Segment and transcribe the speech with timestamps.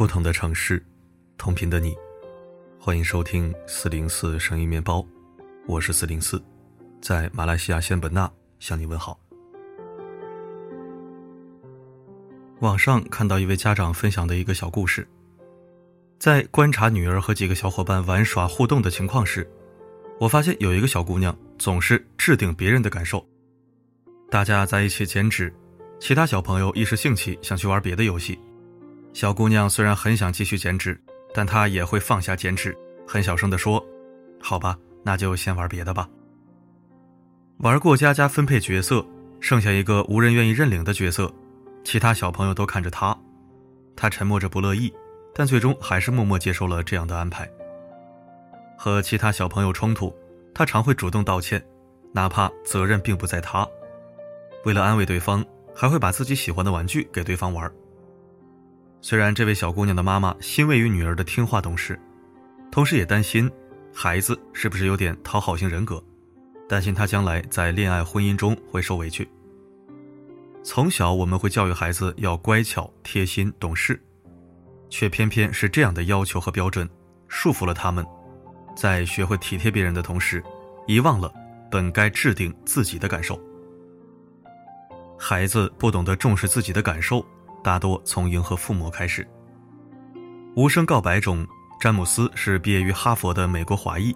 [0.00, 0.82] 不同的城市，
[1.36, 1.94] 同频的你，
[2.78, 5.06] 欢迎收听四零四声音面包，
[5.66, 6.42] 我是四零四，
[7.02, 9.20] 在马来西亚仙本那向你问好。
[12.60, 15.06] 网上看到一位家长分享的一个小故事，
[16.18, 19.46] 在观察女儿和几个小伙伴玩耍互动的情况时，
[20.18, 23.22] 我发现有一个小姑娘总是置顶别人的感受。
[24.30, 25.52] 大家在一起剪纸，
[26.00, 28.40] 其他小朋友一时兴起想去玩别的游戏。
[29.12, 31.00] 小姑娘虽然很想继续剪纸，
[31.34, 33.84] 但她也会放下剪纸，很小声地说
[34.40, 36.08] ：“好吧，那就先玩别的吧。”
[37.58, 39.04] 玩过家家分配角色，
[39.40, 41.30] 剩下一个无人愿意认领的角色，
[41.84, 43.16] 其他小朋友都看着她，
[43.96, 44.92] 她沉默着不乐意，
[45.34, 47.50] 但最终还是默默接受了这样的安排。
[48.78, 50.14] 和其他小朋友冲突，
[50.54, 51.62] 她常会主动道歉，
[52.12, 53.68] 哪怕责任并不在她。
[54.64, 57.70] 为了安慰对方，还会把自己喜欢的玩具给对方玩。
[59.02, 61.98] 虽然这位小姑娘的妈妈欣慰于女儿的听话懂事，
[62.70, 63.50] 同时也担心
[63.92, 66.02] 孩子是不是有点讨好型人格，
[66.68, 69.28] 担心她将来在恋爱婚姻中会受委屈。
[70.62, 73.98] 从小我们会教育孩子要乖巧、贴心、懂事，
[74.90, 76.88] 却偏偏是这样的要求和标准，
[77.26, 78.04] 束缚了他们，
[78.76, 80.44] 在学会体贴别人的同时，
[80.86, 81.32] 遗忘了
[81.70, 83.40] 本该制定自己的感受。
[85.18, 87.24] 孩子不懂得重视自己的感受，
[87.62, 89.26] 大多从迎合父母开始。
[90.56, 91.46] 无声告白中，
[91.80, 94.14] 詹姆斯是毕业于哈佛的美国华裔，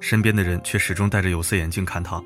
[0.00, 2.22] 身边的人却始终戴着有色眼镜看他。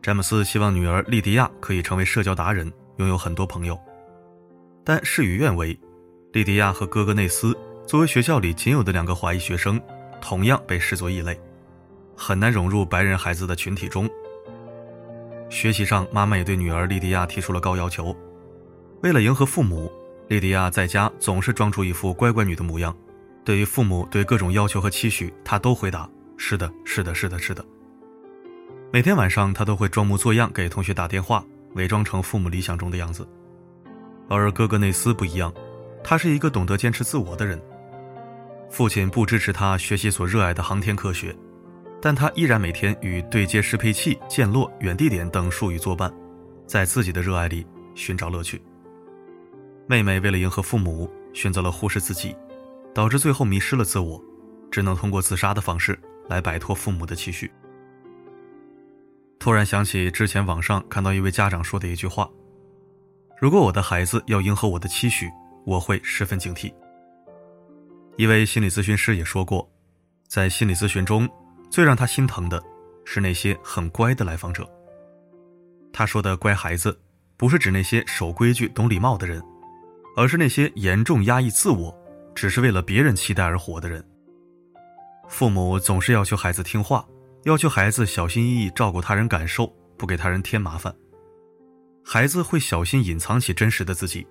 [0.00, 3.78] 詹姆斯希望女儿莉迪亚可以成为社交达人，拥有很多朋友，
[4.84, 5.78] 但事与愿违，
[6.32, 7.56] 莉迪亚和哥哥内斯
[7.86, 9.80] 作为学校里仅有的两个华裔学生，
[10.20, 11.38] 同样被视作异类，
[12.16, 14.08] 很难融入白人孩子的群体中。
[15.50, 18.16] 学习上，妈妈也对女儿莉迪亚提出了高要求。
[19.02, 19.90] 为了迎合父母，
[20.28, 22.96] 莉迪亚在家总是装出一副乖乖女的模样。
[23.44, 26.08] 对于父母对各种要求和期许，她都回答
[26.38, 27.64] ：“是的，是的，是的，是的。”
[28.92, 33.28] 每天晚上，她都会装模作样给同学打电话，伪装成父母理想中的样子。
[34.28, 35.52] 而哥哥内斯不一样，
[36.04, 37.60] 他是一个懂得坚持自我的人。
[38.70, 41.36] 父亲不支持他学习所热爱的航天科学。
[42.00, 46.12] 但他依然每天与对接适配器、降落、远地点等术语作伴，
[46.66, 48.62] 在自己的热爱里寻找乐趣。
[49.86, 52.36] 妹妹为了迎合父母，选择了忽视自己，
[52.94, 54.22] 导致最后迷失了自我，
[54.70, 55.98] 只能通过自杀的方式
[56.28, 57.50] 来摆脱父母的期许。
[59.38, 62.30] 突然想起之前网上看到一位家长说的一句话
[63.40, 65.28] ：“如果我的孩子要迎合我的期许，
[65.64, 66.72] 我会十分警惕。”
[68.16, 69.68] 一位心理咨询师也说过，
[70.28, 71.28] 在心理咨询中。
[71.70, 72.62] 最让他心疼的，
[73.02, 74.70] 是那些很乖的来访者。
[75.90, 77.00] 他说的“乖孩子”，
[77.38, 79.42] 不是指那些守规矩、懂礼貌的人，
[80.16, 81.96] 而是那些严重压抑自我，
[82.34, 84.04] 只是为了别人期待而活的人。
[85.28, 87.06] 父母总是要求孩子听话，
[87.44, 90.94] 要求孩子小心翼翼照顾他人感受，不给他人添麻烦。
[92.04, 94.26] 孩子会小心隐藏起真实的自己，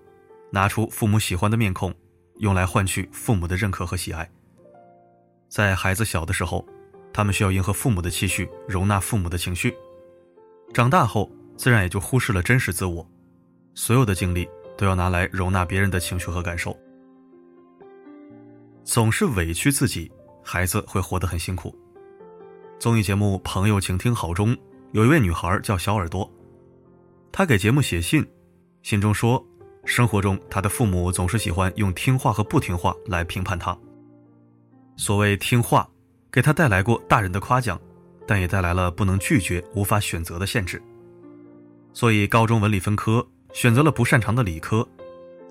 [0.51, 1.93] 拿出父母喜欢的面孔，
[2.37, 4.29] 用来换取父母的认可和喜爱。
[5.49, 6.67] 在孩子小的时候。
[7.13, 9.75] 他们需要迎合父母的期许，容纳父母的情绪。
[10.73, 13.05] 长大后，自然也就忽视了真实自我，
[13.75, 14.47] 所有的经历
[14.81, 16.75] 都要拿来容纳别人的情绪和感受。
[18.83, 20.11] 总是委屈自己，
[20.43, 21.77] 孩子会活得很辛苦。
[22.79, 24.57] 综艺节目《朋友，请听好》中
[24.91, 26.27] 有一位女孩叫小耳朵，
[27.31, 28.27] 她给节目写信，
[28.81, 29.45] 信中说，
[29.85, 33.77] 生活中她的父母总是喜欢用听话和不听话来评判她。
[34.97, 35.87] 所谓听话。
[36.33, 37.77] 给他带来过大人的夸奖，
[38.25, 40.81] 但也带来了不能拒绝、无法选择的限制。
[41.91, 44.87] 所以，高中文理分科选择了不擅长的理科，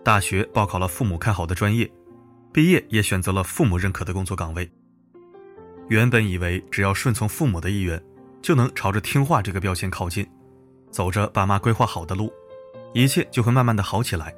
[0.03, 1.91] 大学报考了父母看好的专业，
[2.53, 4.71] 毕业也选择了父母认可的工作岗位。
[5.89, 8.03] 原本以为只要顺从父母的意愿，
[8.41, 10.27] 就能朝着听话这个标签靠近，
[10.91, 12.33] 走着爸妈规划好的路，
[12.95, 14.35] 一切就会慢慢的好起来。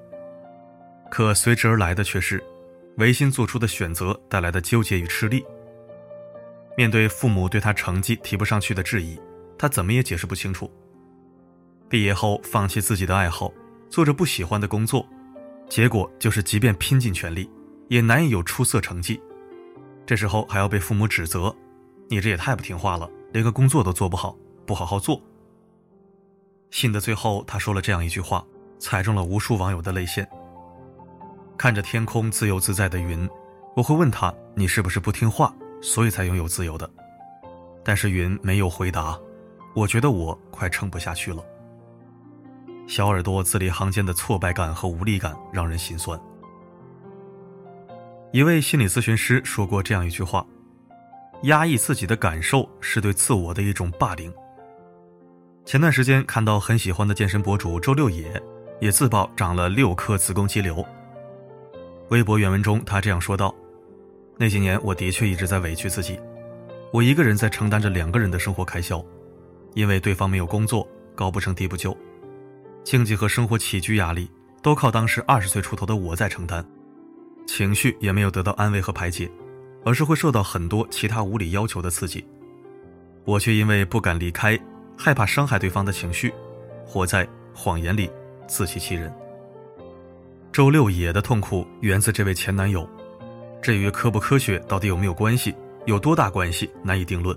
[1.11, 2.43] 可随之而来的却是，
[2.97, 5.45] 违心做出的选择带来的纠结与吃力。
[6.77, 9.21] 面对父母对他成绩提不上去的质疑，
[9.59, 10.73] 他怎么也解释不清楚。
[11.93, 13.53] 毕业后放弃自己的爱好，
[13.91, 15.07] 做着不喜欢的工作，
[15.69, 17.51] 结果就是即便拼尽全力，
[17.89, 19.21] 也难以有出色成绩。
[20.07, 21.55] 这时候还要被父母指责
[22.09, 24.35] ：“你这也太不听话了，连个工作都做不好，
[24.65, 25.21] 不好好做。”
[26.73, 28.43] 信的最后，他说了这样一句话，
[28.79, 30.27] 踩中了无数网友的泪腺。
[31.59, 33.29] 看着天空自由自在的云，
[33.77, 36.91] 我会问他：“你是不是不听话？”所以才拥有自由的，
[37.85, 39.21] 但是云没有回答。
[39.75, 41.45] 我觉得我快撑不下去了。
[42.87, 46.21] 小耳朵字里行间的挫败感和无力感让人心酸。
[48.33, 50.47] 一位心理咨询师说过这样一句话
[51.45, 54.33] ：“压抑自己的感受是对自我的一种霸凌。”
[55.65, 58.43] 前段时间看到很喜欢的健身博主周六野，
[58.81, 60.85] 也自曝长了六颗子宫肌瘤。
[62.09, 63.55] 微博原文中他这样说道
[64.37, 66.19] ：“那几年我的确一直在委屈自己，
[66.93, 69.03] 我一个人在承担着两个人的生活开销，
[69.75, 71.97] 因为对方没有工作，高不成低不就，
[72.85, 74.31] 经济和生活起居压力
[74.63, 76.65] 都靠当时二十岁出头的我在承担。”
[77.47, 79.31] 情绪也没有得到安慰和排解，
[79.85, 82.25] 而是会受到很多其他无理要求的刺激。
[83.25, 84.59] 我却因为不敢离开，
[84.97, 86.33] 害怕伤害对方的情绪，
[86.87, 88.11] 活在谎言里，
[88.47, 89.13] 自欺欺人。
[90.53, 92.89] 周六野的痛苦源自这位前男友，
[93.61, 95.55] 至于科不科学，到底有没有关系，
[95.87, 97.37] 有多大关系，难以定论。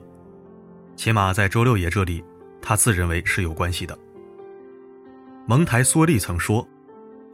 [0.96, 2.24] 起码在周六野这里，
[2.62, 3.98] 他自认为是有关系的。
[5.48, 6.68] 蒙台梭利曾说：“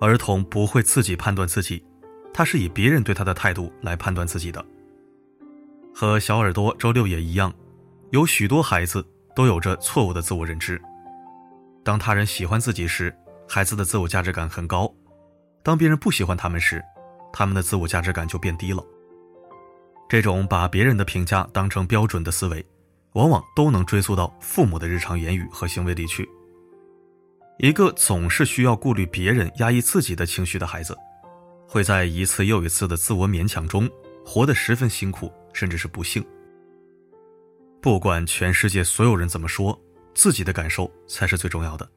[0.02, 1.84] 儿童不会自己判断自己。”
[2.34, 4.66] 他是以别人对他的态度来判断自己的。
[5.94, 7.54] 和小耳朵周六也一样，
[8.12, 9.06] 有许多孩子
[9.36, 10.82] 都有着错误的自我认知。
[11.84, 13.14] 当他人喜欢自己时，
[13.48, 14.88] 孩子的自我价值感很高；
[15.62, 16.82] 当别人不喜欢他们时，
[17.34, 18.82] 他们的自我价值感就变低了。
[20.08, 22.66] 这种把别人的评价当成标准的思维，
[23.14, 26.30] 往往都能追溯到父母的日常言语和行为里去。
[27.58, 30.98] 一个总是需要顾虑别人、压抑自己的情绪的孩子。
[31.68, 33.90] 会在一次又一次的自我勉强中
[34.26, 36.22] 活得十分辛苦，甚至是不幸。
[37.82, 39.80] 不管全世界所有人怎么说，
[40.14, 41.90] 自己的感受才是最重要的。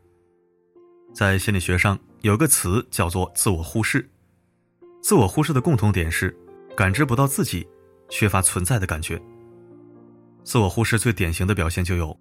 [1.12, 4.08] 在心理学上有个词叫做“自我忽视”。
[5.02, 6.36] 自我忽视的共同点是
[6.76, 7.66] 感知不到自己，
[8.08, 9.20] 缺乏存在的感觉。
[10.44, 12.16] 自我忽视最典型的表现就有：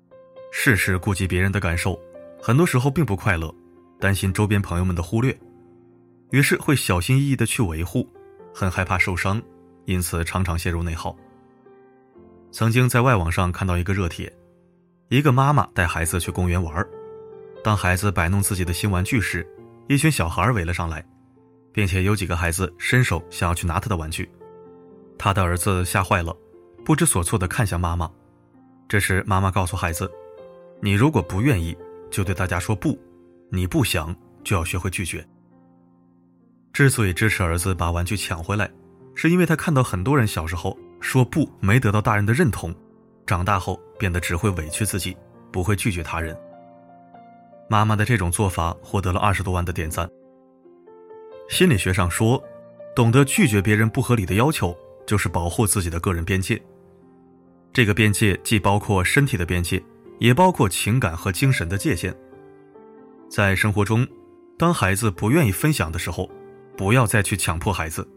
[0.51, 1.99] 事事顾及别人的感受，
[2.45, 3.55] 很多时候并不快乐，
[4.01, 5.33] 担心周边朋友们的忽略。
[6.31, 8.05] 于是会小心翼翼地去维护，
[8.53, 9.41] 很害怕受伤，
[9.85, 11.15] 因此常常陷入内耗。
[12.51, 14.29] 曾经在外网上看到一个热帖，
[15.07, 16.85] 一个妈妈带孩子去公园玩，
[17.63, 19.47] 当孩子摆弄自己的新玩具时，
[19.87, 21.01] 一群小孩围了上来，
[21.71, 24.29] 并且有几个孩子伸手想要去拿他的玩具，
[25.17, 26.35] 他的儿子吓坏了，
[26.83, 28.11] 不知所措地看向妈妈。
[28.89, 30.11] 这时妈妈告诉孩子
[30.83, 31.73] ：“你如果不愿意，
[32.13, 32.95] 就对大家说不；
[33.49, 35.27] 你不想，就要学会拒绝。”
[36.71, 38.69] 之所以支持儿子把玩具抢回来，
[39.15, 42.73] 是因为他看到很多人小时候说不没得到大人的认同，
[43.25, 45.17] 长大后变得只会委屈自己，
[45.51, 46.37] 不会拒绝他人。
[47.67, 50.07] 妈妈的这种做法获得了二十多万的点赞。
[51.49, 52.41] 心理学上说，
[52.95, 54.75] 懂得拒绝别人不合理的要求，
[55.05, 56.61] 就是保护自己的个人边界。
[57.71, 59.83] 这个边界既包括身体的边界，
[60.23, 62.15] 也包括情感和精神的界限。
[63.29, 64.07] 在生活中，
[64.57, 66.31] 当孩子不愿意分享的时候，
[66.77, 68.07] 不要再去强迫孩子，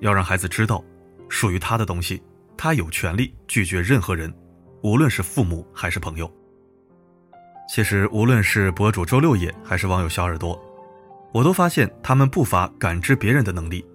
[0.00, 0.84] 要让孩子知道，
[1.28, 2.20] 属于他的东西，
[2.56, 4.34] 他有权利拒绝任何人，
[4.82, 6.28] 无论是父母还是朋友。
[7.68, 10.60] 其实，无论是博主周六野还是网友小耳朵，
[11.32, 13.86] 我都发现他们不乏感知别人的能力，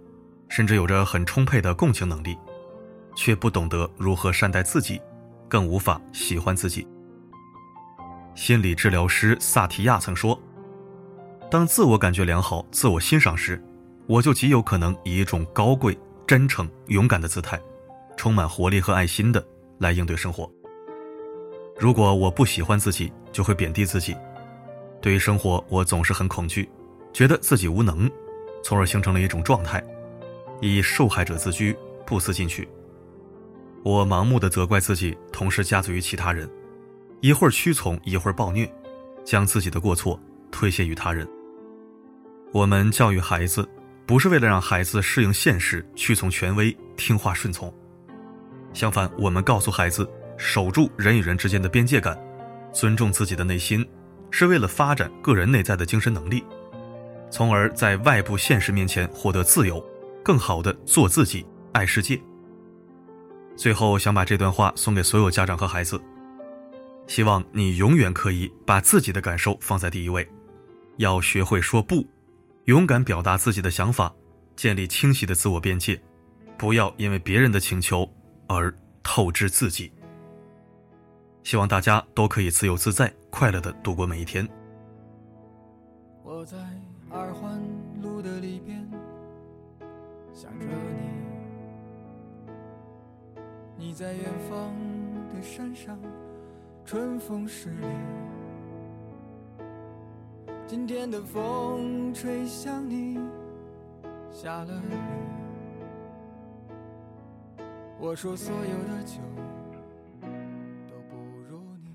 [0.48, 2.38] 甚至有着很充沛的共情能力，
[3.14, 5.02] 却不懂得如何善待自己，
[5.50, 6.88] 更无法喜欢自己。
[8.38, 10.40] 心理治疗师萨提亚曾说
[11.50, 13.62] ：“当自我感觉良好、自我欣赏时。”
[14.06, 17.60] 我就极有可能以一种高贵、真诚、勇敢的姿态，
[18.16, 19.46] 充满活力和爱心的
[19.80, 20.50] 来应对生活。
[21.78, 24.16] 如果我不喜欢自己，就会贬低自己。
[25.02, 26.70] 对于生活，我总是很恐惧，
[27.12, 28.10] 觉得自己无能，
[28.64, 29.84] 从而形成了一种状态，
[30.62, 31.76] 以受害者自居，
[32.06, 32.66] 不思进取。
[33.84, 36.50] 我盲目的责怪自己，同时加罪于其他人，
[37.22, 38.72] 一会儿屈从，一会儿暴虐，
[39.26, 40.20] 将自己的过错
[40.52, 41.28] 推卸于他人。
[42.52, 43.68] 我们教育孩子。
[44.08, 47.70] 不是为了让孩子适应现实、屈从权威、听话顺从，
[48.72, 52.18] 相反，我们告诉孩子守住人与人之间的边界感，
[52.72, 53.86] 尊重自己的内心，
[54.32, 56.42] 是为了发展个人内在的精神能力，
[57.30, 59.86] 从而在外部现实面前获得自由，
[60.24, 62.18] 更好的做自己、爱世界。
[63.58, 66.02] 最后，想把这段话送给所有家长和孩子，
[67.08, 70.28] 希望你永远可以把自己的感受放在第一位，
[70.98, 72.06] 要学会说不。
[72.66, 74.14] 勇敢表达自己的想法，
[74.56, 76.00] 建立清晰的自我边界，
[76.58, 78.08] 不要因为别人的请求
[78.48, 79.92] 而透支自己。
[81.44, 84.46] 希望大家都可以自由自在、快乐的度过每一天。
[86.24, 86.58] 我在
[87.10, 87.58] 二环
[88.02, 88.86] 路的里边
[90.34, 90.66] 想着
[93.78, 94.76] 你，你在远方
[95.34, 95.98] 的山上，
[96.88, 97.86] 春风十里。
[100.66, 103.20] 今天的风吹向你，
[104.32, 104.96] 下了雨。
[108.00, 109.16] 我说所有的酒
[110.90, 111.18] 都不
[111.50, 111.92] 如你。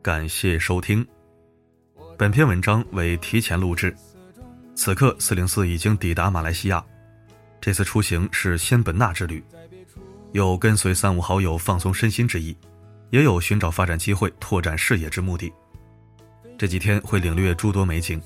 [0.00, 1.04] 感谢收听，
[2.16, 3.92] 本篇文章为提前录制。
[4.76, 6.84] 此刻四零四已经抵达马来西亚，
[7.60, 9.42] 这次出行是仙本那之旅，
[10.30, 12.56] 有跟随三五好友放松身心之意，
[13.14, 15.52] 也有寻找发展机会、拓展视野之目的。
[16.58, 18.20] 这几天会领略诸多美景，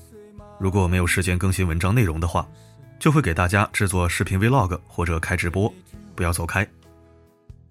[0.59, 2.49] 如果没有时间更新文章内容的话，
[2.97, 5.71] 就会给大家制作视频 vlog 或者开直播，
[6.15, 6.67] 不要走开。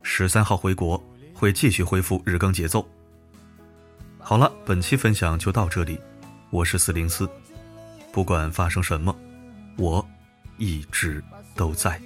[0.01, 2.89] 十三号回国会继续恢复日更节奏。
[4.21, 5.99] 好了，本期分享就到这里，
[6.51, 7.29] 我是四零四。
[8.13, 9.13] 不管发生什么，
[9.77, 10.09] 我
[10.57, 11.21] 一直
[11.57, 12.01] 都在。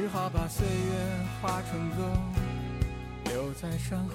[0.00, 0.92] 只好把岁月
[1.42, 2.10] 化成歌，
[3.26, 4.14] 留在山河。